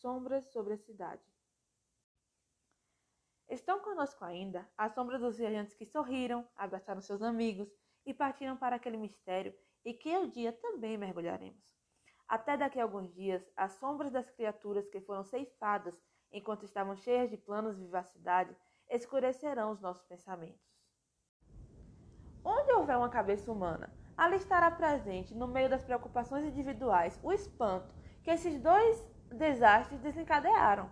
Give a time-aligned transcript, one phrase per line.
[0.00, 1.22] Sombras sobre a cidade.
[3.48, 7.68] Estão conosco ainda as sombras dos viajantes que sorriram, abraçaram seus amigos
[8.04, 9.54] e partiram para aquele mistério
[9.84, 11.64] e que um dia também mergulharemos.
[12.28, 15.98] Até daqui a alguns dias, as sombras das criaturas que foram ceifadas
[16.30, 18.54] enquanto estavam cheias de planos e vivacidade
[18.90, 20.60] escurecerão os nossos pensamentos.
[22.44, 27.94] Onde houver uma cabeça humana, ali estará presente, no meio das preocupações individuais, o espanto
[28.22, 30.88] que esses dois desastres desencadearam.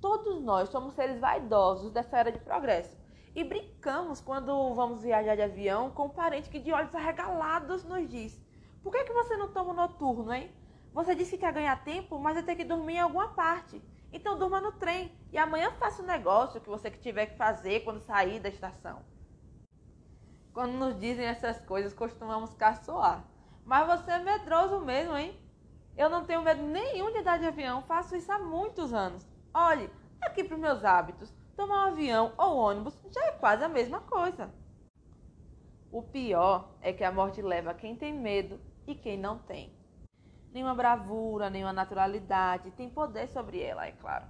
[0.00, 2.96] Todos nós somos seres vaidosos dessa era de progresso
[3.34, 8.08] e brincamos quando vamos viajar de avião com um parente que de olhos arregalados nos
[8.08, 8.40] diz:
[8.82, 10.50] Por que, que você não toma o noturno, hein?
[10.92, 13.80] Você disse que quer ganhar tempo, mas vai ter que dormir em alguma parte.
[14.12, 18.00] Então durma no trem e amanhã faça o negócio que você tiver que fazer quando
[18.00, 19.02] sair da estação.
[20.52, 23.24] Quando nos dizem essas coisas, costumamos caçoar.
[23.64, 25.38] Mas você é medroso mesmo, hein?
[26.00, 29.22] Eu não tenho medo nenhum de andar de avião, faço isso há muitos anos.
[29.52, 33.68] Olhe, aqui para os meus hábitos, tomar um avião ou ônibus já é quase a
[33.68, 34.50] mesma coisa.
[35.92, 39.78] O pior é que a morte leva quem tem medo e quem não tem
[40.54, 44.24] nenhuma bravura, nenhuma naturalidade, tem poder sobre ela, é claro.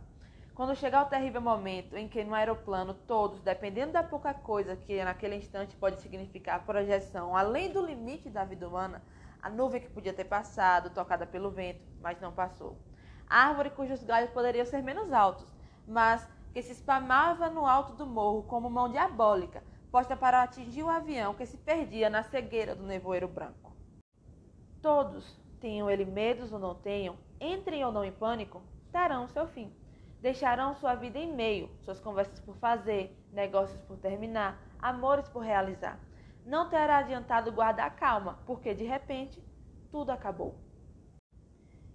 [0.57, 5.05] Quando chegar o terrível momento em que no aeroplano todos, dependendo da pouca coisa que
[5.05, 9.01] naquele instante pode significar projeção além do limite da vida humana,
[9.43, 12.81] a nuvem que podia ter passado, tocada pelo vento, mas não passou.
[13.27, 15.55] A árvore cujos galhos poderiam ser menos altos,
[15.87, 20.89] mas que se espamava no alto do morro como mão diabólica, posta para atingir o
[20.89, 23.77] avião que se perdia na cegueira do nevoeiro branco.
[24.83, 29.73] Todos, tenham ele medos ou não tenham, entrem ou não em pânico, terão seu fim.
[30.21, 35.99] Deixarão sua vida em meio, suas conversas por fazer, negócios por terminar, amores por realizar.
[36.45, 39.43] Não terá adiantado guardar calma, porque de repente
[39.91, 40.59] tudo acabou.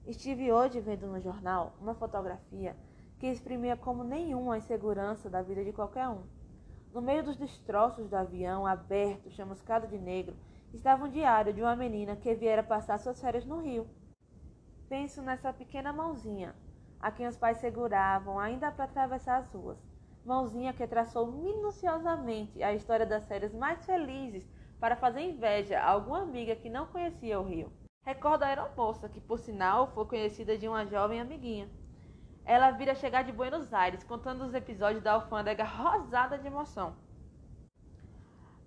[0.05, 2.75] Estive hoje vendo no jornal uma fotografia
[3.17, 6.23] que exprimia como nenhuma a insegurança da vida de qualquer um.
[6.93, 10.37] No meio dos destroços do avião aberto, chamuscado de negro,
[10.73, 13.89] estava um diário de uma menina que viera passar suas férias no Rio.
[14.87, 16.55] Penso nessa pequena mãozinha,
[16.99, 19.94] a quem os pais seguravam ainda para atravessar as ruas.
[20.25, 24.49] Mãozinha que traçou minuciosamente a história das férias mais felizes
[24.79, 27.71] para fazer inveja a alguma amiga que não conhecia o Rio.
[28.03, 31.69] Recordo a aeromoça, que por sinal foi conhecida de uma jovem amiguinha.
[32.43, 36.95] Ela vira chegar de Buenos Aires, contando os episódios da alfândega rosada de emoção.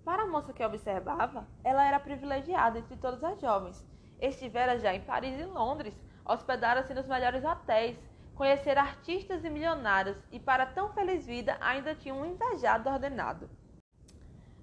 [0.05, 3.85] Para a moça que observava, ela era privilegiada entre todas as jovens.
[4.19, 5.93] Estivera já em Paris e Londres,
[6.25, 7.97] hospedara-se nos melhores hotéis,
[8.39, 13.49] conhecera artistas e milionários e, para tão feliz vida, ainda tinha um invejado ordenado.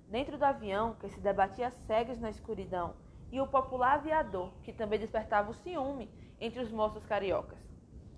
[0.08, 2.94] Dentro do avião, que se debatia cegas na escuridão,
[3.30, 6.10] e o popular aviador, que também despertava o ciúme
[6.40, 7.58] entre os moços cariocas.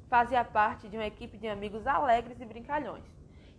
[0.09, 3.13] Fazia parte de uma equipe de amigos alegres e brincalhões.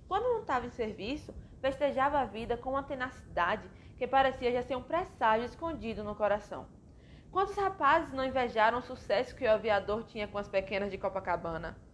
[0.07, 4.77] Quando não estava em serviço, festejava a vida com uma tenacidade que parecia já ser
[4.77, 6.65] um presságio escondido no coração.
[7.29, 11.88] Quantos rapazes não invejaram o sucesso que o aviador tinha com as pequenas de Copacabana?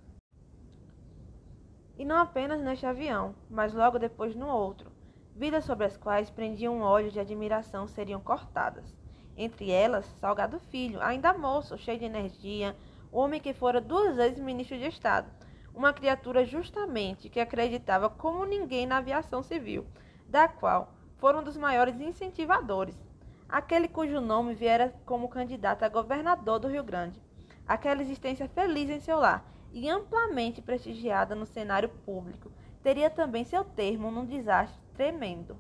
[1.97, 4.91] E não apenas neste avião, mas logo depois no outro,
[5.33, 8.93] vidas sobre as quais prendiam olhos de admiração seriam cortadas.
[9.37, 12.75] Entre elas, Salgado Filho, ainda moço, cheio de energia,
[13.11, 15.31] homem que fora duas vezes ministro de Estado,
[15.73, 19.85] uma criatura justamente que acreditava como ninguém na aviação civil,
[20.27, 22.95] da qual foram um dos maiores incentivadores,
[23.47, 27.21] aquele cujo nome viera como candidato a governador do Rio Grande,
[27.65, 32.49] aquela existência feliz em seu lar e amplamente prestigiada no cenário público,
[32.81, 35.59] teria também seu termo num desastre tremendo.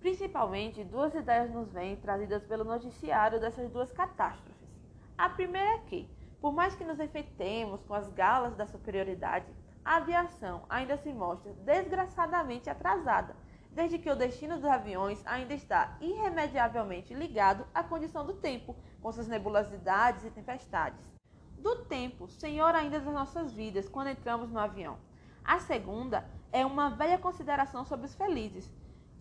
[0.00, 4.68] Principalmente, duas ideias nos vêm trazidas pelo noticiário dessas duas catástrofes.
[5.16, 6.10] A primeira é que,
[6.40, 9.46] por mais que nos enfeitemos com as galas da superioridade,
[9.84, 13.36] a aviação ainda se mostra desgraçadamente atrasada,
[13.70, 19.12] desde que o destino dos aviões ainda está irremediavelmente ligado à condição do tempo, com
[19.12, 21.17] suas nebulosidades e tempestades.
[21.58, 24.98] Do tempo, senhor ainda das nossas vidas, quando entramos no avião.
[25.44, 28.72] A segunda é uma velha consideração sobre os felizes,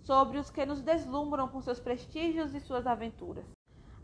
[0.04, 3.46] sobre os que nos deslumbram com seus prestígios e suas aventuras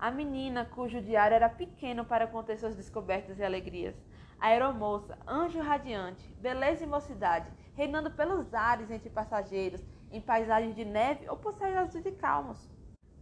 [0.03, 3.95] a menina cujo diário era pequeno para conter suas descobertas e alegrias,
[4.37, 9.81] a aeromoça, anjo radiante, beleza e mocidade, reinando pelos ares entre passageiros,
[10.11, 12.69] em paisagens de neve ou por céus azuis e calmos.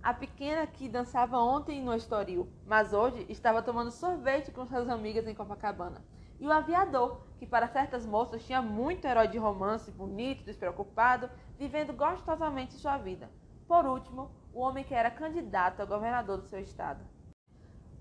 [0.03, 5.27] A pequena que dançava ontem no Estoril, mas hoje estava tomando sorvete com suas amigas
[5.27, 6.03] em Copacabana.
[6.39, 11.93] E o aviador, que para certas moças tinha muito herói de romance, bonito, despreocupado, vivendo
[11.93, 13.31] gostosamente sua vida.
[13.67, 17.05] Por último, o homem que era candidato a governador do seu estado.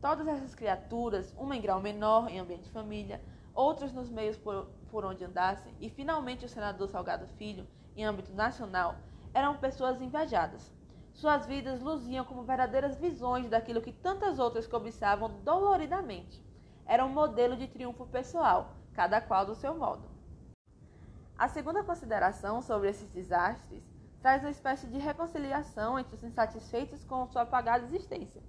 [0.00, 4.70] Todas essas criaturas, uma em grau menor em ambiente de família, outras nos meios por,
[4.88, 8.97] por onde andassem, e finalmente o senador Salgado Filho, em âmbito nacional,
[9.35, 10.80] eram pessoas invejadas.
[11.12, 16.43] Suas vidas luziam como verdadeiras visões daquilo que tantas outras cobiçavam doloridamente.
[16.87, 20.09] Era um modelo de triunfo pessoal, cada qual do seu modo.
[21.37, 23.83] A segunda consideração sobre esses desastres
[24.21, 28.43] traz uma espécie de reconciliação entre os insatisfeitos com sua apagada existência.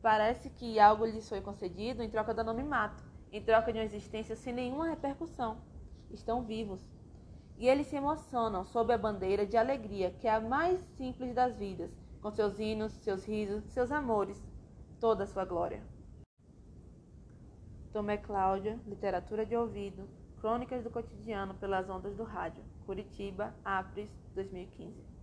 [0.00, 3.02] Parece que algo lhes foi concedido em troca do anonimato,
[3.32, 5.60] em troca de uma existência sem nenhuma repercussão.
[6.10, 6.80] Estão vivos.
[7.58, 11.58] E eles se emocionam sob a bandeira de alegria, que é a mais simples das
[11.58, 11.90] vidas,
[12.20, 14.40] com seus hinos, seus risos, seus amores,
[15.00, 15.82] toda a sua glória.
[17.92, 25.17] Tomé Cláudia, Literatura de Ouvido, Crônicas do Cotidiano pelas Ondas do Rádio, Curitiba, Apres, 2015.